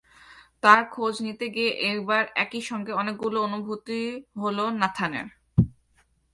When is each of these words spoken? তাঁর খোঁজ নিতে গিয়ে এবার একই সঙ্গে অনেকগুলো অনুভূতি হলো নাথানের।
তাঁর 0.63 0.81
খোঁজ 0.91 1.13
নিতে 1.21 1.45
গিয়ে 1.49 1.71
এবার 1.89 2.23
একই 2.35 2.61
সঙ্গে 2.61 2.91
অনেকগুলো 2.93 3.37
অনুভূতি 3.41 4.01
হলো 4.35 4.63
নাথানের। 4.71 5.27